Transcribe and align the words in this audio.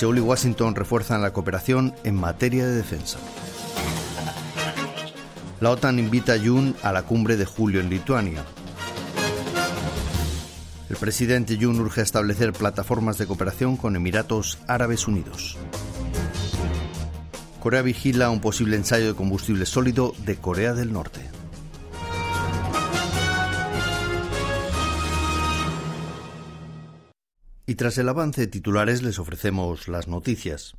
Seúl 0.00 0.16
y 0.16 0.22
Washington 0.22 0.74
refuerzan 0.74 1.20
la 1.20 1.34
cooperación 1.34 1.94
en 2.04 2.14
materia 2.14 2.66
de 2.66 2.74
defensa. 2.74 3.18
La 5.60 5.68
OTAN 5.68 5.98
invita 5.98 6.32
a 6.32 6.38
Jun 6.38 6.74
a 6.82 6.90
la 6.90 7.02
cumbre 7.02 7.36
de 7.36 7.44
julio 7.44 7.80
en 7.80 7.90
Lituania. 7.90 8.42
El 10.88 10.96
presidente 10.96 11.58
Jun 11.60 11.78
urge 11.80 12.00
a 12.00 12.04
establecer 12.04 12.54
plataformas 12.54 13.18
de 13.18 13.26
cooperación 13.26 13.76
con 13.76 13.94
Emiratos 13.94 14.56
Árabes 14.66 15.06
Unidos. 15.06 15.58
Corea 17.60 17.82
vigila 17.82 18.30
un 18.30 18.40
posible 18.40 18.76
ensayo 18.76 19.08
de 19.08 19.14
combustible 19.14 19.66
sólido 19.66 20.14
de 20.24 20.36
Corea 20.36 20.72
del 20.72 20.94
Norte. 20.94 21.20
Y 27.70 27.76
tras 27.76 27.98
el 27.98 28.08
avance 28.08 28.40
de 28.40 28.46
titulares 28.48 29.00
les 29.04 29.20
ofrecemos 29.20 29.86
las 29.86 30.08
noticias. 30.08 30.76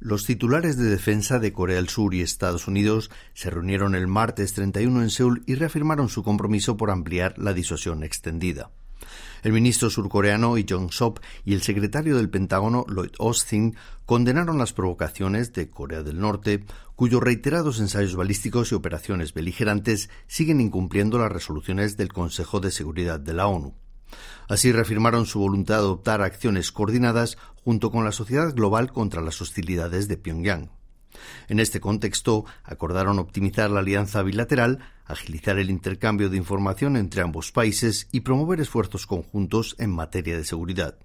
Los 0.00 0.26
titulares 0.26 0.76
de 0.76 0.90
defensa 0.90 1.38
de 1.38 1.52
Corea 1.52 1.76
del 1.76 1.88
Sur 1.88 2.12
y 2.12 2.22
Estados 2.22 2.66
Unidos 2.66 3.08
se 3.34 3.50
reunieron 3.50 3.94
el 3.94 4.08
martes 4.08 4.52
31 4.54 5.02
en 5.02 5.10
Seúl 5.10 5.44
y 5.46 5.54
reafirmaron 5.54 6.08
su 6.08 6.24
compromiso 6.24 6.76
por 6.76 6.90
ampliar 6.90 7.38
la 7.38 7.54
disuasión 7.54 8.02
extendida. 8.02 8.72
El 9.44 9.52
ministro 9.52 9.90
surcoreano 9.90 10.56
Lee 10.56 10.66
Jong-sop 10.68 11.20
y 11.44 11.54
el 11.54 11.62
secretario 11.62 12.16
del 12.16 12.30
Pentágono 12.30 12.84
Lloyd 12.88 13.12
Austin 13.20 13.76
condenaron 14.04 14.58
las 14.58 14.72
provocaciones 14.72 15.52
de 15.52 15.70
Corea 15.70 16.02
del 16.02 16.18
Norte, 16.18 16.64
cuyos 16.96 17.22
reiterados 17.22 17.78
ensayos 17.78 18.16
balísticos 18.16 18.72
y 18.72 18.74
operaciones 18.74 19.34
beligerantes 19.34 20.10
siguen 20.26 20.60
incumpliendo 20.60 21.16
las 21.16 21.30
resoluciones 21.30 21.96
del 21.96 22.12
Consejo 22.12 22.58
de 22.58 22.72
Seguridad 22.72 23.20
de 23.20 23.34
la 23.34 23.46
ONU. 23.46 23.76
Así 24.48 24.72
reafirmaron 24.72 25.26
su 25.26 25.40
voluntad 25.40 25.76
de 25.76 25.80
adoptar 25.80 26.22
acciones 26.22 26.72
coordinadas 26.72 27.36
junto 27.64 27.90
con 27.90 28.04
la 28.04 28.12
sociedad 28.12 28.54
global 28.54 28.92
contra 28.92 29.20
las 29.20 29.40
hostilidades 29.40 30.08
de 30.08 30.16
Pyongyang. 30.16 30.70
En 31.48 31.60
este 31.60 31.80
contexto, 31.80 32.44
acordaron 32.64 33.18
optimizar 33.18 33.70
la 33.70 33.80
alianza 33.80 34.22
bilateral, 34.22 34.78
agilizar 35.04 35.58
el 35.58 35.70
intercambio 35.70 36.28
de 36.28 36.36
información 36.36 36.96
entre 36.96 37.22
ambos 37.22 37.52
países 37.52 38.08
y 38.12 38.20
promover 38.20 38.60
esfuerzos 38.60 39.06
conjuntos 39.06 39.74
en 39.78 39.90
materia 39.90 40.36
de 40.36 40.44
seguridad. 40.44 40.98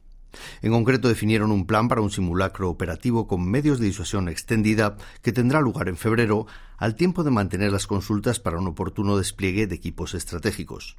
En 0.62 0.72
concreto, 0.72 1.08
definieron 1.08 1.52
un 1.52 1.68
plan 1.68 1.88
para 1.88 2.02
un 2.02 2.10
simulacro 2.10 2.70
operativo 2.70 3.28
con 3.28 3.50
medios 3.50 3.80
de 3.80 3.86
disuasión 3.86 4.30
extendida 4.30 4.98
que 5.22 5.32
tendrá 5.32 5.62
lugar 5.62 5.90
en 5.90 5.98
febrero, 5.98 6.48
al 6.78 6.96
tiempo 6.96 7.24
de 7.24 7.32
mantener 7.32 7.72
las 7.72 7.88
consultas 7.88 8.40
para 8.40 8.58
un 8.58 8.68
oportuno 8.68 9.18
despliegue 9.18 9.68
de 9.68 9.76
equipos 9.76 10.16
estratégicos. 10.16 10.98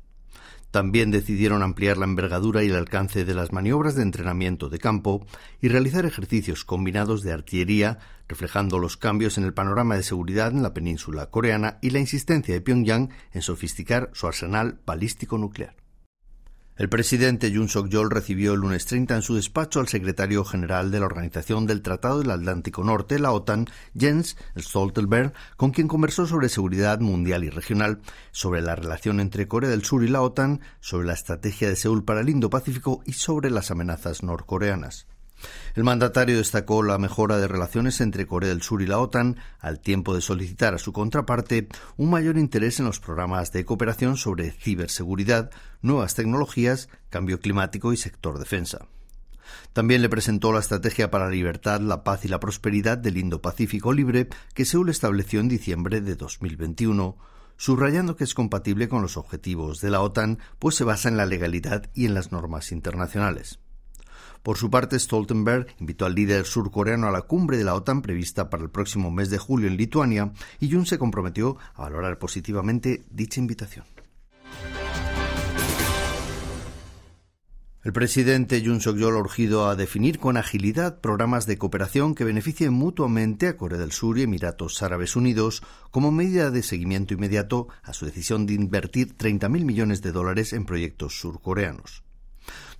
También 0.74 1.12
decidieron 1.12 1.62
ampliar 1.62 1.98
la 1.98 2.04
envergadura 2.04 2.64
y 2.64 2.66
el 2.66 2.74
alcance 2.74 3.24
de 3.24 3.32
las 3.32 3.52
maniobras 3.52 3.94
de 3.94 4.02
entrenamiento 4.02 4.68
de 4.68 4.80
campo 4.80 5.24
y 5.60 5.68
realizar 5.68 6.04
ejercicios 6.04 6.64
combinados 6.64 7.22
de 7.22 7.30
artillería, 7.30 8.00
reflejando 8.26 8.80
los 8.80 8.96
cambios 8.96 9.38
en 9.38 9.44
el 9.44 9.54
panorama 9.54 9.94
de 9.94 10.02
seguridad 10.02 10.50
en 10.50 10.64
la 10.64 10.74
península 10.74 11.30
coreana 11.30 11.78
y 11.80 11.90
la 11.90 12.00
insistencia 12.00 12.54
de 12.54 12.60
Pyongyang 12.60 13.10
en 13.32 13.42
sofisticar 13.42 14.10
su 14.14 14.26
arsenal 14.26 14.80
balístico 14.84 15.38
nuclear. 15.38 15.83
El 16.76 16.88
presidente 16.88 17.52
Yoon 17.52 17.68
Suk-yeol 17.68 18.10
recibió 18.10 18.54
el 18.54 18.60
lunes 18.60 18.84
30 18.86 19.14
en 19.14 19.22
su 19.22 19.36
despacho 19.36 19.78
al 19.78 19.86
secretario 19.86 20.44
general 20.44 20.90
de 20.90 20.98
la 20.98 21.06
Organización 21.06 21.66
del 21.66 21.82
Tratado 21.82 22.18
del 22.18 22.32
Atlántico 22.32 22.82
Norte, 22.82 23.20
la 23.20 23.30
OTAN, 23.30 23.68
Jens 23.96 24.36
Stoltenberg, 24.58 25.32
con 25.56 25.70
quien 25.70 25.86
conversó 25.86 26.26
sobre 26.26 26.48
seguridad 26.48 26.98
mundial 26.98 27.44
y 27.44 27.50
regional, 27.50 28.00
sobre 28.32 28.60
la 28.60 28.74
relación 28.74 29.20
entre 29.20 29.46
Corea 29.46 29.70
del 29.70 29.84
Sur 29.84 30.02
y 30.02 30.08
la 30.08 30.22
OTAN, 30.22 30.62
sobre 30.80 31.06
la 31.06 31.14
estrategia 31.14 31.68
de 31.68 31.76
Seúl 31.76 32.04
para 32.04 32.22
el 32.22 32.28
Indo-Pacífico 32.28 33.04
y 33.06 33.12
sobre 33.12 33.50
las 33.50 33.70
amenazas 33.70 34.24
norcoreanas. 34.24 35.06
El 35.74 35.84
mandatario 35.84 36.36
destacó 36.36 36.82
la 36.82 36.98
mejora 36.98 37.38
de 37.38 37.48
relaciones 37.48 38.00
entre 38.00 38.26
Corea 38.26 38.50
del 38.50 38.62
Sur 38.62 38.82
y 38.82 38.86
la 38.86 38.98
OTAN, 38.98 39.36
al 39.58 39.80
tiempo 39.80 40.14
de 40.14 40.20
solicitar 40.20 40.74
a 40.74 40.78
su 40.78 40.92
contraparte 40.92 41.68
un 41.96 42.10
mayor 42.10 42.38
interés 42.38 42.78
en 42.78 42.86
los 42.86 43.00
programas 43.00 43.52
de 43.52 43.64
cooperación 43.64 44.16
sobre 44.16 44.50
ciberseguridad, 44.50 45.50
nuevas 45.82 46.14
tecnologías, 46.14 46.88
cambio 47.10 47.40
climático 47.40 47.92
y 47.92 47.96
sector 47.96 48.38
defensa. 48.38 48.86
También 49.72 50.02
le 50.02 50.08
presentó 50.08 50.52
la 50.52 50.60
Estrategia 50.60 51.10
para 51.10 51.26
la 51.26 51.32
Libertad, 51.32 51.80
la 51.80 52.04
Paz 52.04 52.24
y 52.24 52.28
la 52.28 52.40
Prosperidad 52.40 52.98
del 52.98 53.18
Indo-Pacífico 53.18 53.92
Libre 53.92 54.28
que 54.54 54.64
Seúl 54.64 54.88
estableció 54.88 55.40
en 55.40 55.48
diciembre 55.48 56.00
de 56.00 56.14
2021, 56.14 57.16
subrayando 57.56 58.16
que 58.16 58.24
es 58.24 58.34
compatible 58.34 58.88
con 58.88 59.02
los 59.02 59.16
objetivos 59.16 59.80
de 59.80 59.90
la 59.90 60.00
OTAN, 60.00 60.38
pues 60.58 60.76
se 60.76 60.84
basa 60.84 61.08
en 61.08 61.16
la 61.16 61.26
legalidad 61.26 61.90
y 61.94 62.06
en 62.06 62.14
las 62.14 62.32
normas 62.32 62.72
internacionales. 62.72 63.60
Por 64.44 64.58
su 64.58 64.70
parte, 64.70 64.98
Stoltenberg 64.98 65.68
invitó 65.80 66.04
al 66.04 66.14
líder 66.14 66.44
surcoreano 66.44 67.06
a 67.06 67.10
la 67.10 67.22
cumbre 67.22 67.56
de 67.56 67.64
la 67.64 67.74
OTAN 67.74 68.02
prevista 68.02 68.50
para 68.50 68.62
el 68.62 68.68
próximo 68.68 69.10
mes 69.10 69.30
de 69.30 69.38
julio 69.38 69.68
en 69.68 69.78
Lituania 69.78 70.34
y 70.60 70.70
Jun 70.70 70.84
se 70.84 70.98
comprometió 70.98 71.56
a 71.72 71.84
valorar 71.84 72.18
positivamente 72.18 73.04
dicha 73.10 73.40
invitación. 73.40 73.86
El 77.84 77.94
presidente 77.94 78.62
Jun 78.62 78.82
Suk-yeol 78.82 79.16
ha 79.16 79.20
urgido 79.20 79.66
a 79.66 79.76
definir 79.76 80.18
con 80.18 80.36
agilidad 80.36 81.00
programas 81.00 81.46
de 81.46 81.56
cooperación 81.56 82.14
que 82.14 82.24
beneficien 82.24 82.74
mutuamente 82.74 83.48
a 83.48 83.56
Corea 83.56 83.78
del 83.78 83.92
Sur 83.92 84.18
y 84.18 84.24
Emiratos 84.24 84.82
Árabes 84.82 85.16
Unidos 85.16 85.62
como 85.90 86.12
medida 86.12 86.50
de 86.50 86.62
seguimiento 86.62 87.14
inmediato 87.14 87.68
a 87.82 87.94
su 87.94 88.04
decisión 88.04 88.44
de 88.44 88.52
invertir 88.52 89.16
30.000 89.16 89.48
millones 89.64 90.02
de 90.02 90.12
dólares 90.12 90.52
en 90.52 90.66
proyectos 90.66 91.18
surcoreanos. 91.18 92.03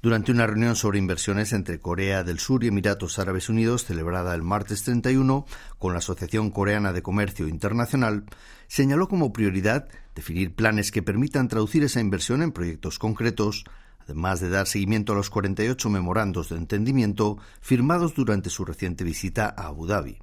Durante 0.04 0.32
una 0.32 0.46
reunión 0.46 0.76
sobre 0.76 0.98
inversiones 0.98 1.54
entre 1.54 1.80
Corea 1.80 2.24
del 2.24 2.38
Sur 2.38 2.62
y 2.62 2.66
Emiratos 2.66 3.18
Árabes 3.18 3.48
Unidos, 3.48 3.86
celebrada 3.86 4.34
el 4.34 4.42
martes 4.42 4.82
31 4.82 5.46
con 5.78 5.94
la 5.94 6.00
Asociación 6.00 6.50
Coreana 6.50 6.92
de 6.92 7.00
Comercio 7.00 7.48
Internacional, 7.48 8.26
señaló 8.66 9.08
como 9.08 9.32
prioridad 9.32 9.88
definir 10.14 10.54
planes 10.54 10.90
que 10.90 11.02
permitan 11.02 11.48
traducir 11.48 11.84
esa 11.84 12.00
inversión 12.00 12.42
en 12.42 12.52
proyectos 12.52 12.98
concretos, 12.98 13.64
además 14.00 14.40
de 14.40 14.50
dar 14.50 14.66
seguimiento 14.66 15.14
a 15.14 15.16
los 15.16 15.30
48 15.30 15.88
memorandos 15.88 16.50
de 16.50 16.56
entendimiento 16.56 17.38
firmados 17.62 18.14
durante 18.14 18.50
su 18.50 18.66
reciente 18.66 19.04
visita 19.04 19.54
a 19.56 19.68
Abu 19.68 19.86
Dhabi. 19.86 20.18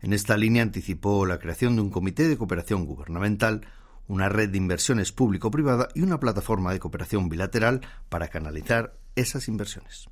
En 0.00 0.14
esta 0.14 0.38
línea 0.38 0.62
anticipó 0.62 1.26
la 1.26 1.38
creación 1.38 1.76
de 1.76 1.82
un 1.82 1.90
comité 1.90 2.26
de 2.26 2.38
cooperación 2.38 2.86
gubernamental 2.86 3.66
una 4.08 4.28
red 4.28 4.50
de 4.50 4.58
inversiones 4.58 5.12
público-privada 5.12 5.88
y 5.94 6.02
una 6.02 6.20
plataforma 6.20 6.72
de 6.72 6.80
cooperación 6.80 7.28
bilateral 7.28 7.80
para 8.08 8.28
canalizar 8.28 8.96
esas 9.16 9.48
inversiones. 9.48 10.08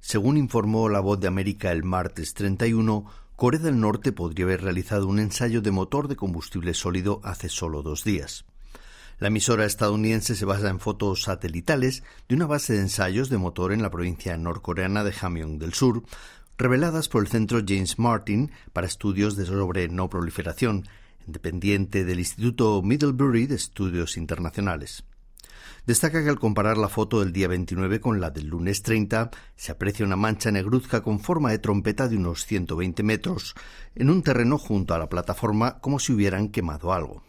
Según 0.00 0.36
informó 0.36 0.88
La 0.88 1.00
Voz 1.00 1.20
de 1.20 1.28
América 1.28 1.70
el 1.70 1.84
martes 1.84 2.34
31, 2.34 3.06
Corea 3.36 3.60
del 3.60 3.80
Norte 3.80 4.12
podría 4.12 4.44
haber 4.46 4.62
realizado 4.62 5.06
un 5.06 5.18
ensayo 5.18 5.62
de 5.62 5.70
motor 5.70 6.08
de 6.08 6.16
combustible 6.16 6.74
sólido 6.74 7.20
hace 7.24 7.48
solo 7.48 7.82
dos 7.82 8.04
días. 8.04 8.44
La 9.18 9.28
emisora 9.28 9.64
estadounidense 9.64 10.34
se 10.34 10.44
basa 10.44 10.68
en 10.68 10.80
fotos 10.80 11.22
satelitales 11.22 12.02
de 12.28 12.34
una 12.34 12.46
base 12.46 12.72
de 12.72 12.80
ensayos 12.80 13.30
de 13.30 13.38
motor 13.38 13.72
en 13.72 13.80
la 13.80 13.90
provincia 13.90 14.36
norcoreana 14.36 15.04
de 15.04 15.12
Hamgyong 15.12 15.58
del 15.58 15.74
Sur, 15.74 16.02
reveladas 16.58 17.08
por 17.08 17.22
el 17.22 17.28
Centro 17.28 17.60
James 17.66 17.98
Martin 17.98 18.50
para 18.72 18.88
estudios 18.88 19.36
de 19.36 19.46
sobre 19.46 19.88
no 19.88 20.08
proliferación, 20.08 20.88
dependiente 21.26 22.04
del 22.04 22.18
Instituto 22.18 22.82
Middlebury 22.82 23.46
de 23.46 23.56
Estudios 23.56 24.16
Internacionales. 24.16 25.04
Destaca 25.86 26.22
que 26.22 26.28
al 26.28 26.38
comparar 26.38 26.78
la 26.78 26.88
foto 26.88 27.20
del 27.20 27.32
día 27.32 27.48
29 27.48 28.00
con 28.00 28.20
la 28.20 28.30
del 28.30 28.46
lunes 28.46 28.82
30, 28.82 29.30
se 29.56 29.72
aprecia 29.72 30.06
una 30.06 30.14
mancha 30.14 30.52
negruzca 30.52 31.02
con 31.02 31.18
forma 31.18 31.50
de 31.50 31.58
trompeta 31.58 32.06
de 32.06 32.16
unos 32.16 32.46
120 32.46 33.02
metros 33.02 33.54
en 33.96 34.08
un 34.08 34.22
terreno 34.22 34.58
junto 34.58 34.94
a 34.94 34.98
la 34.98 35.08
plataforma 35.08 35.80
como 35.80 35.98
si 35.98 36.12
hubieran 36.12 36.50
quemado 36.50 36.92
algo. 36.92 37.24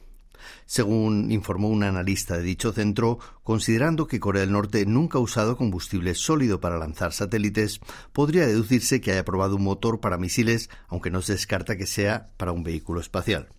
Según 0.66 1.32
informó 1.32 1.70
un 1.70 1.84
analista 1.84 2.38
de 2.38 2.44
dicho 2.44 2.74
centro, 2.74 3.18
considerando 3.44 4.08
que 4.08 4.20
Corea 4.20 4.42
del 4.42 4.52
Norte 4.52 4.86
nunca 4.86 5.18
ha 5.18 5.22
usado 5.22 5.58
combustible 5.58 6.14
sólido 6.16 6.60
para 6.60 6.78
lanzar 6.78 7.14
satélites, 7.14 7.80
podría 8.12 8.46
deducirse 8.46 9.02
que 9.02 9.14
haya 9.14 9.26
probado 9.26 9.56
un 9.56 9.64
motor 9.64 10.00
para 10.00 10.18
misiles, 10.18 10.70
aunque 10.90 11.12
no 11.12 11.22
se 11.22 11.34
descarta 11.34 11.78
que 11.78 11.88
sea 11.88 12.30
para 12.38 12.52
un 12.52 12.64
vehículo 12.64 13.00
espacial. 13.00 13.50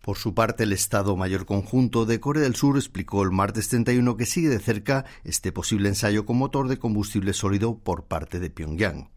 Por 0.00 0.16
su 0.16 0.34
parte, 0.34 0.64
el 0.64 0.72
Estado 0.72 1.16
Mayor 1.16 1.44
Conjunto 1.44 2.06
de 2.06 2.20
Corea 2.20 2.44
del 2.44 2.54
Sur 2.56 2.76
explicó 2.76 3.22
el 3.22 3.30
martes 3.30 3.68
31 3.68 4.16
que 4.16 4.26
sigue 4.26 4.48
de 4.48 4.58
cerca 4.58 5.04
este 5.24 5.52
posible 5.52 5.88
ensayo 5.88 6.24
con 6.24 6.38
motor 6.38 6.68
de 6.68 6.78
combustible 6.78 7.32
sólido 7.32 7.78
por 7.78 8.04
parte 8.04 8.40
de 8.40 8.50
Pyongyang. 8.50 9.10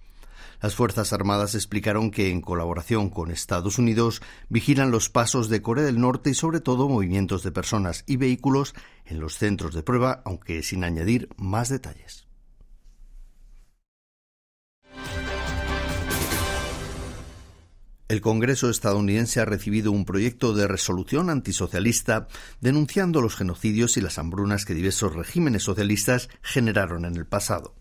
Las 0.61 0.75
Fuerzas 0.75 1.11
Armadas 1.11 1.55
explicaron 1.55 2.11
que, 2.11 2.29
en 2.29 2.41
colaboración 2.41 3.09
con 3.09 3.31
Estados 3.31 3.79
Unidos, 3.79 4.21
vigilan 4.47 4.91
los 4.91 5.09
pasos 5.09 5.49
de 5.49 5.61
Corea 5.61 5.85
del 5.85 5.99
Norte 5.99 6.29
y, 6.29 6.33
sobre 6.35 6.59
todo, 6.59 6.87
movimientos 6.87 7.41
de 7.41 7.51
personas 7.51 8.03
y 8.05 8.17
vehículos 8.17 8.75
en 9.05 9.19
los 9.19 9.37
centros 9.37 9.73
de 9.73 9.81
prueba, 9.81 10.21
aunque 10.23 10.61
sin 10.61 10.83
añadir 10.83 11.29
más 11.35 11.69
detalles. 11.69 12.30
El 18.11 18.19
Congreso 18.19 18.69
estadounidense 18.69 19.39
ha 19.39 19.45
recibido 19.45 19.93
un 19.93 20.03
proyecto 20.03 20.53
de 20.53 20.67
resolución 20.67 21.29
antisocialista 21.29 22.27
denunciando 22.59 23.21
los 23.21 23.37
genocidios 23.37 23.95
y 23.95 24.01
las 24.01 24.19
hambrunas 24.19 24.65
que 24.65 24.73
diversos 24.73 25.15
regímenes 25.15 25.63
socialistas 25.63 26.27
generaron 26.41 27.05
en 27.05 27.15
el 27.15 27.25
pasado. 27.25 27.73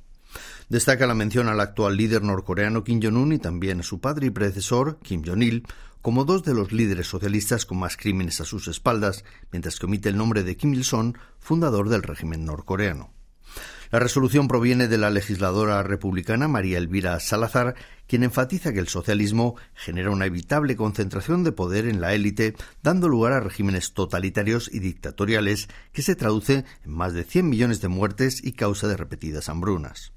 Destaca 0.69 1.09
la 1.09 1.17
mención 1.17 1.49
al 1.49 1.59
actual 1.59 1.97
líder 1.97 2.23
norcoreano 2.23 2.85
Kim 2.85 3.01
Jong-un 3.03 3.33
y 3.33 3.39
también 3.41 3.81
a 3.81 3.83
su 3.83 3.99
padre 3.99 4.29
y 4.29 4.31
predecesor, 4.31 5.01
Kim 5.03 5.25
Jong-il, 5.27 5.67
como 6.01 6.25
dos 6.25 6.45
de 6.45 6.55
los 6.55 6.71
líderes 6.71 7.09
socialistas 7.09 7.67
con 7.67 7.81
más 7.81 7.97
crímenes 7.97 8.41
a 8.41 8.45
sus 8.45 8.69
espaldas, 8.69 9.25
mientras 9.51 9.81
que 9.81 9.87
omite 9.87 10.11
el 10.11 10.17
nombre 10.17 10.45
de 10.45 10.57
Kim 10.57 10.73
Il-sung, 10.75 11.17
fundador 11.41 11.89
del 11.89 12.05
régimen 12.05 12.45
norcoreano. 12.45 13.20
La 13.91 13.99
resolución 13.99 14.47
proviene 14.47 14.87
de 14.87 14.99
la 14.99 15.11
legisladora 15.11 15.83
republicana 15.83 16.47
María 16.47 16.79
Elvira 16.79 17.19
Salazar, 17.19 17.75
quien 18.07 18.23
enfatiza 18.23 18.73
que 18.73 18.79
el 18.79 18.87
socialismo 18.87 19.57
genera 19.75 20.13
una 20.13 20.27
evitable 20.27 20.77
concentración 20.77 21.43
de 21.43 21.51
poder 21.51 21.87
en 21.87 22.01
la 22.01 22.15
élite, 22.15 22.55
dando 22.85 23.09
lugar 23.09 23.33
a 23.33 23.41
regímenes 23.41 23.93
totalitarios 23.93 24.71
y 24.73 24.79
dictatoriales 24.79 25.69
que 25.93 26.03
se 26.03 26.15
traduce 26.15 26.65
en 26.85 26.93
más 26.93 27.15
de 27.15 27.25
100 27.25 27.49
millones 27.49 27.81
de 27.81 27.89
muertes 27.89 28.45
y 28.45 28.53
causa 28.53 28.87
de 28.87 28.97
repetidas 28.97 29.49
hambrunas. 29.49 30.13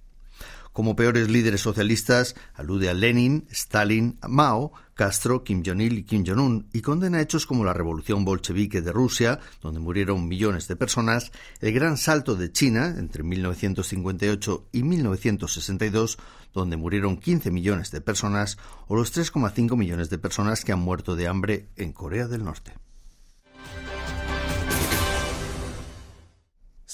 Como 0.74 0.96
peores 0.96 1.30
líderes 1.30 1.62
socialistas, 1.62 2.36
alude 2.56 2.90
a 2.90 2.96
Lenin, 2.96 3.46
Stalin, 3.52 4.18
Mao, 4.28 4.74
Castro, 4.96 5.44
Kim 5.44 5.64
Jong-il 5.64 6.00
y 6.00 6.04
Kim 6.04 6.24
Jong-un 6.26 6.68
y 6.74 6.82
condena 6.82 7.22
hechos 7.22 7.46
como 7.46 7.64
la 7.64 7.74
revolución 7.74 8.26
bolchevique 8.26 8.82
de 8.82 8.92
Rusia, 8.92 9.40
donde 9.62 9.80
murieron 9.80 10.28
millones 10.28 10.68
de 10.68 10.76
personas, 10.76 11.32
el 11.62 11.74
gran 11.74 11.98
salto 11.98 12.36
de 12.36 12.52
China 12.52 12.96
entre 12.98 13.22
1958 13.22 14.70
y 14.72 14.82
1962, 14.82 16.18
donde 16.54 16.78
murieron 16.78 17.18
15 17.18 17.52
millones 17.52 17.92
de 17.92 18.02
personas, 18.02 18.58
o 18.88 18.96
los 18.96 19.16
3,5 19.16 19.78
millones 19.78 20.10
de 20.10 20.18
personas 20.18 20.66
que 20.66 20.72
han 20.72 20.80
muerto 20.80 21.16
de 21.16 21.28
hambre 21.28 21.70
en 21.76 21.94
Corea 21.94 22.28
del 22.28 22.44
Norte. 22.44 22.74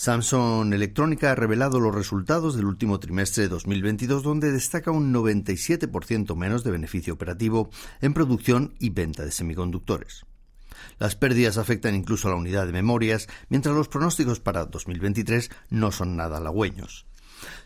Samsung 0.10 0.74
Electrónica 0.74 1.32
ha 1.32 1.36
revelado 1.36 1.80
los 1.80 1.94
resultados 1.94 2.56
del 2.56 2.66
último 2.66 3.00
trimestre 3.00 3.44
de 3.44 3.50
2022, 3.50 4.24
donde 4.24 4.52
destaca 4.52 4.90
un 4.90 5.14
97% 5.14 6.36
menos 6.36 6.64
de 6.64 6.72
beneficio 6.72 7.14
operativo 7.14 7.70
en 8.02 8.16
producción 8.16 8.74
y 8.80 8.90
venta 8.90 9.24
de 9.24 9.32
semiconductores. 9.32 10.26
Las 10.98 11.16
pérdidas 11.16 11.60
afectan 11.60 11.94
incluso 11.94 12.28
a 12.28 12.32
la 12.32 12.38
unidad 12.38 12.66
de 12.66 12.72
memorias, 12.72 13.28
mientras 13.50 13.76
los 13.76 13.88
pronósticos 13.88 14.40
para 14.40 14.66
2023 14.66 15.52
no 15.70 15.92
son 15.92 16.16
nada 16.16 16.38
halagüeños. 16.38 17.06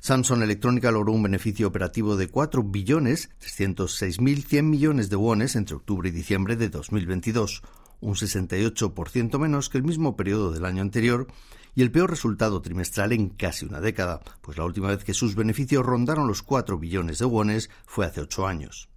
Samsung 0.02 0.44
Electrónica 0.44 0.92
logró 0.92 1.14
un 1.14 1.24
beneficio 1.24 1.70
operativo 1.70 2.18
de 2.18 2.28
4 2.28 2.62
billones 2.62 3.30
306.100 3.40 4.64
millones 4.64 5.10
de 5.10 5.16
wones 5.16 5.56
entre 5.56 5.78
octubre 5.78 6.10
y 6.10 6.12
diciembre 6.12 6.58
de 6.58 6.68
2022, 6.68 7.62
un 8.02 8.16
68% 8.16 9.40
menos 9.40 9.70
que 9.70 9.78
el 9.78 9.86
mismo 9.86 10.18
periodo 10.18 10.52
del 10.52 10.66
año 10.66 10.82
anterior 10.82 11.28
y 11.76 11.82
el 11.82 11.92
peor 11.92 12.10
resultado 12.10 12.62
trimestral 12.62 13.12
en 13.12 13.30
casi 13.30 13.66
una 13.66 13.82
década, 13.82 14.22
pues 14.42 14.58
la 14.58 14.66
última 14.66 14.90
vez 14.90 15.04
que 15.04 15.14
sus 15.14 15.36
beneficios 15.36 15.86
rondaron 15.86 16.28
los 16.28 16.42
4 16.42 16.78
billones 16.78 17.20
de 17.20 17.26
wones 17.26 17.70
fue 17.86 18.06
hace 18.06 18.22
ocho 18.22 18.48
años. 18.48 18.90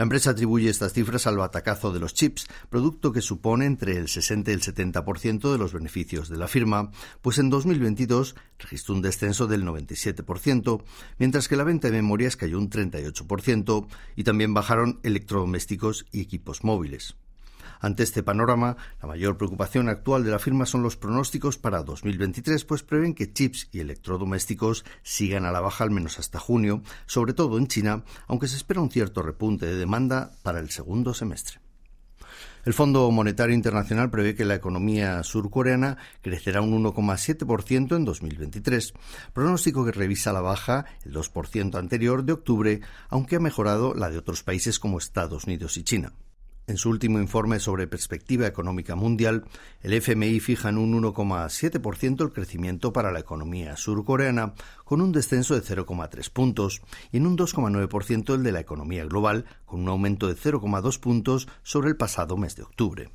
La 0.00 0.04
empresa 0.04 0.30
atribuye 0.30 0.70
estas 0.70 0.94
cifras 0.94 1.26
al 1.26 1.36
batacazo 1.36 1.92
de 1.92 2.00
los 2.00 2.14
chips, 2.14 2.46
producto 2.70 3.12
que 3.12 3.20
supone 3.20 3.66
entre 3.66 3.98
el 3.98 4.08
60 4.08 4.50
y 4.50 4.54
el 4.54 4.62
70% 4.62 5.52
de 5.52 5.58
los 5.58 5.74
beneficios 5.74 6.28
de 6.28 6.38
la 6.38 6.48
firma, 6.48 6.90
pues 7.20 7.38
en 7.38 7.50
2022 7.50 8.34
registró 8.58 8.94
un 8.94 9.02
descenso 9.02 9.46
del 9.46 9.64
97%, 9.64 10.82
mientras 11.18 11.48
que 11.48 11.56
la 11.56 11.64
venta 11.64 11.88
de 11.88 11.96
memorias 11.96 12.36
cayó 12.36 12.58
un 12.58 12.70
38% 12.70 13.86
y 14.16 14.24
también 14.24 14.54
bajaron 14.54 15.00
electrodomésticos 15.02 16.06
y 16.12 16.22
equipos 16.22 16.64
móviles. 16.64 17.16
Ante 17.80 18.02
este 18.02 18.22
panorama, 18.22 18.76
la 19.00 19.08
mayor 19.08 19.38
preocupación 19.38 19.88
actual 19.88 20.22
de 20.22 20.30
la 20.30 20.38
firma 20.38 20.66
son 20.66 20.82
los 20.82 20.96
pronósticos 20.96 21.56
para 21.56 21.82
2023, 21.82 22.64
pues 22.66 22.82
prevén 22.82 23.14
que 23.14 23.32
chips 23.32 23.68
y 23.72 23.80
electrodomésticos 23.80 24.84
sigan 25.02 25.46
a 25.46 25.52
la 25.52 25.60
baja 25.60 25.84
al 25.84 25.90
menos 25.90 26.18
hasta 26.18 26.38
junio, 26.38 26.82
sobre 27.06 27.32
todo 27.32 27.56
en 27.56 27.66
China, 27.66 28.04
aunque 28.26 28.48
se 28.48 28.56
espera 28.56 28.82
un 28.82 28.90
cierto 28.90 29.22
repunte 29.22 29.64
de 29.64 29.76
demanda 29.76 30.32
para 30.42 30.60
el 30.60 30.70
segundo 30.70 31.14
semestre. 31.14 31.60
El 32.66 32.74
Fondo 32.74 33.10
Monetario 33.10 33.54
Internacional 33.54 34.10
prevé 34.10 34.34
que 34.34 34.44
la 34.44 34.54
economía 34.54 35.22
surcoreana 35.22 35.96
crecerá 36.20 36.60
un 36.60 36.84
1,7% 36.84 37.96
en 37.96 38.04
2023, 38.04 38.92
pronóstico 39.32 39.86
que 39.86 39.92
revisa 39.92 40.34
la 40.34 40.42
baja 40.42 40.84
el 41.06 41.14
2% 41.14 41.78
anterior 41.78 42.24
de 42.24 42.34
octubre, 42.34 42.80
aunque 43.08 43.36
ha 43.36 43.40
mejorado 43.40 43.94
la 43.94 44.10
de 44.10 44.18
otros 44.18 44.42
países 44.42 44.78
como 44.78 44.98
Estados 44.98 45.44
Unidos 45.44 45.78
y 45.78 45.84
China. 45.84 46.12
En 46.70 46.76
su 46.76 46.88
último 46.88 47.18
informe 47.18 47.58
sobre 47.58 47.88
perspectiva 47.88 48.46
económica 48.46 48.94
mundial, 48.94 49.44
el 49.82 49.92
FMI 49.92 50.38
fija 50.38 50.68
en 50.68 50.78
un 50.78 51.02
1,7% 51.02 52.22
el 52.22 52.32
crecimiento 52.32 52.92
para 52.92 53.10
la 53.10 53.18
economía 53.18 53.76
surcoreana, 53.76 54.54
con 54.84 55.00
un 55.00 55.10
descenso 55.10 55.56
de 55.56 55.62
0,3 55.62 56.30
puntos, 56.30 56.80
y 57.10 57.16
en 57.16 57.26
un 57.26 57.36
2,9% 57.36 58.34
el 58.34 58.44
de 58.44 58.52
la 58.52 58.60
economía 58.60 59.04
global, 59.04 59.46
con 59.66 59.80
un 59.80 59.88
aumento 59.88 60.28
de 60.28 60.36
0,2 60.36 61.00
puntos 61.00 61.48
sobre 61.64 61.88
el 61.88 61.96
pasado 61.96 62.36
mes 62.36 62.54
de 62.54 62.62
octubre. 62.62 63.10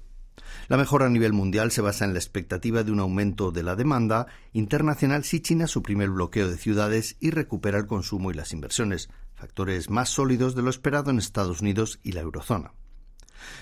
La 0.68 0.76
mejora 0.76 1.06
a 1.06 1.10
nivel 1.10 1.32
mundial 1.32 1.72
se 1.72 1.80
basa 1.80 2.04
en 2.04 2.12
la 2.12 2.20
expectativa 2.20 2.84
de 2.84 2.92
un 2.92 3.00
aumento 3.00 3.52
de 3.52 3.64
la 3.64 3.78
demanda 3.78 4.28
internacional 4.52 5.24
si 5.24 5.40
China 5.40 5.68
suprime 5.68 6.04
el 6.04 6.12
bloqueo 6.12 6.50
de 6.50 6.58
ciudades 6.58 7.16
y 7.22 7.30
recupera 7.30 7.78
el 7.78 7.88
consumo 7.88 8.32
y 8.32 8.34
las 8.34 8.52
inversiones, 8.52 9.10
factores 9.34 9.90
más 9.90 10.10
sólidos 10.10 10.56
de 10.56 10.62
lo 10.62 10.70
esperado 10.70 11.10
en 11.10 11.20
Estados 11.20 11.62
Unidos 11.62 12.02
y 12.04 12.12
la 12.12 12.20
eurozona. 12.20 12.74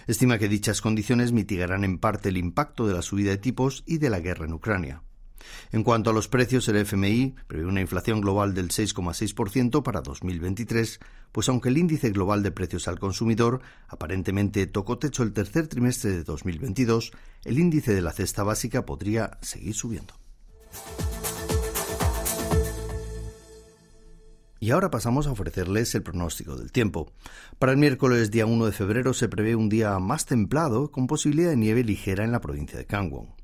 Estima 0.08 0.38
que 0.38 0.50
dichas 0.50 0.82
condiciones 0.82 1.32
mitigarán 1.32 1.84
en 1.84 1.98
parte 1.98 2.30
el 2.30 2.38
impacto 2.38 2.88
de 2.88 2.94
la 2.94 3.02
subida 3.02 3.32
de 3.32 3.38
tipos 3.38 3.84
y 3.86 3.98
de 3.98 4.10
la 4.10 4.20
guerra 4.20 4.46
en 4.46 4.54
Ucrania. 4.54 5.02
En 5.72 5.84
cuanto 5.84 6.10
a 6.10 6.14
los 6.14 6.28
precios, 6.28 6.68
el 6.68 6.78
FMI 6.78 7.36
prevé 7.48 7.66
una 7.66 7.82
inflación 7.82 8.22
global 8.22 8.54
del 8.54 8.70
6,6% 8.70 9.84
para 9.84 10.02
2023, 10.02 11.00
pues 11.32 11.50
aunque 11.50 11.70
el 11.70 11.78
índice 11.78 12.12
global 12.12 12.44
de 12.44 12.52
precios 12.52 12.88
al 12.88 13.00
consumidor 13.00 13.62
aparentemente 13.88 14.68
tocó 14.68 14.98
techo 14.98 15.24
el 15.24 15.34
tercer 15.34 15.68
trimestre 15.68 16.12
de 16.12 16.24
2022, 16.24 17.12
el 17.46 17.60
índice 17.60 17.94
de 17.94 18.02
la 18.02 18.12
cesta 18.12 18.44
básica 18.44 18.86
podría 18.86 19.38
seguir 19.42 19.74
subiendo. 19.74 20.14
Y 24.64 24.72
ahora 24.72 24.90
pasamos 24.90 25.28
a 25.28 25.32
ofrecerles 25.34 25.94
el 25.94 26.04
pronóstico 26.04 26.56
del 26.56 26.72
tiempo. 26.72 27.12
Para 27.60 27.74
el 27.74 27.78
miércoles 27.78 28.32
día 28.32 28.46
1 28.46 28.66
de 28.66 28.72
febrero 28.72 29.14
se 29.14 29.28
prevé 29.28 29.58
un 29.58 29.68
día 29.68 30.00
más 30.00 30.26
templado 30.26 30.90
con 30.90 31.06
posibilidad 31.06 31.50
de 31.50 31.58
nieve 31.58 31.84
ligera 31.84 32.24
en 32.24 32.32
la 32.32 32.40
provincia 32.40 32.80
de 32.80 32.86
Kangwon. 32.86 33.36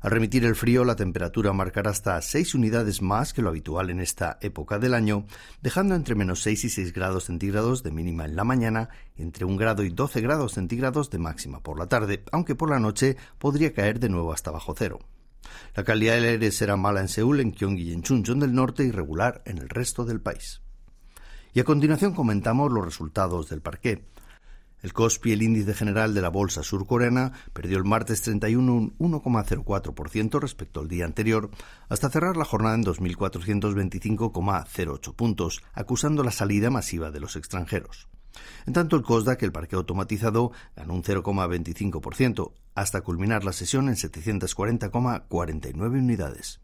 Al 0.00 0.10
remitir 0.10 0.44
el 0.44 0.56
frío, 0.56 0.84
la 0.84 0.96
temperatura 0.96 1.52
marcará 1.52 1.90
hasta 1.90 2.20
6 2.20 2.56
unidades 2.56 3.00
más 3.00 3.32
que 3.32 3.42
lo 3.42 3.50
habitual 3.50 3.90
en 3.90 4.00
esta 4.00 4.38
época 4.40 4.80
del 4.80 4.94
año, 4.94 5.26
dejando 5.62 5.94
entre 5.94 6.16
menos 6.16 6.42
6 6.42 6.64
y 6.64 6.70
6 6.70 6.92
grados 6.92 7.26
centígrados 7.26 7.84
de 7.84 7.92
mínima 7.92 8.24
en 8.24 8.34
la 8.34 8.42
mañana, 8.42 8.88
entre 9.16 9.44
1 9.44 9.56
grado 9.58 9.84
y 9.84 9.90
12 9.90 10.20
grados 10.20 10.54
centígrados 10.54 11.10
de 11.10 11.18
máxima 11.18 11.60
por 11.60 11.78
la 11.78 11.86
tarde, 11.86 12.24
aunque 12.32 12.56
por 12.56 12.70
la 12.70 12.80
noche 12.80 13.16
podría 13.38 13.72
caer 13.72 14.00
de 14.00 14.08
nuevo 14.08 14.32
hasta 14.32 14.50
bajo 14.50 14.74
cero. 14.76 14.98
La 15.74 15.84
calidad 15.84 16.14
del 16.14 16.24
aire 16.24 16.50
será 16.50 16.76
mala 16.76 17.00
en 17.00 17.08
Seúl, 17.08 17.40
en 17.40 17.52
Gyeonggi 17.52 17.90
y 17.90 17.92
en 17.92 18.02
Chuncheon 18.02 18.40
del 18.40 18.54
norte 18.54 18.84
y 18.84 18.90
regular 18.90 19.42
en 19.44 19.58
el 19.58 19.68
resto 19.68 20.04
del 20.04 20.20
país. 20.20 20.62
Y 21.52 21.60
a 21.60 21.64
continuación 21.64 22.14
comentamos 22.14 22.70
los 22.70 22.84
resultados 22.84 23.48
del 23.48 23.62
parqué. 23.62 24.04
El 24.82 24.92
COSPI, 24.92 25.32
el 25.32 25.42
índice 25.42 25.74
general 25.74 26.14
de 26.14 26.20
la 26.20 26.28
bolsa 26.28 26.62
surcoreana, 26.62 27.32
perdió 27.52 27.78
el 27.78 27.84
martes 27.84 28.22
31 28.22 28.72
un 28.72 28.96
1,04% 28.98 30.38
respecto 30.38 30.80
al 30.80 30.88
día 30.88 31.06
anterior, 31.06 31.50
hasta 31.88 32.10
cerrar 32.10 32.36
la 32.36 32.44
jornada 32.44 32.74
en 32.74 32.84
2.425,08 32.84 35.14
puntos, 35.14 35.62
acusando 35.72 36.22
la 36.22 36.30
salida 36.30 36.68
masiva 36.70 37.10
de 37.10 37.20
los 37.20 37.36
extranjeros. 37.36 38.08
En 38.66 38.72
tanto, 38.72 38.96
el 38.96 39.02
COSDAC, 39.02 39.42
el 39.42 39.52
parque 39.52 39.76
automatizado, 39.76 40.52
ganó 40.74 40.94
un 40.94 41.02
0,25%, 41.02 42.52
hasta 42.74 43.00
culminar 43.00 43.44
la 43.44 43.52
sesión 43.52 43.88
en 43.88 43.96
740,49 43.96 45.98
unidades. 45.98 46.60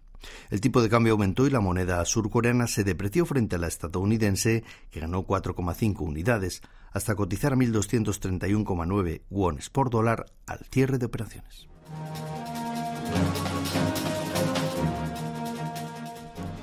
El 0.50 0.61
tipo 0.61 0.83
de 0.83 0.88
cambio 0.88 1.14
aumentó 1.14 1.47
y 1.47 1.50
la 1.50 1.61
moneda 1.61 2.05
surcoreana 2.05 2.67
se 2.67 2.85
depreció 2.85 3.26
frente 3.26 3.57
a 3.57 3.59
la 3.59 3.69
estadounidense, 3.69 4.64
que 4.91 5.00
ganó 5.00 5.26
4,5 5.26 6.00
unidades, 6.00 6.62
hasta 6.93 7.14
cotizar 7.14 7.52
a 7.52 7.57
1.231,9 7.57 9.23
wones 9.31 9.71
por 9.71 9.91
dólar 9.91 10.26
al 10.47 10.61
cierre 10.71 10.99
de 10.99 11.07
operaciones. 11.07 11.69